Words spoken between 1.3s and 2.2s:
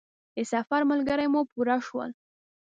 مو پوره شول.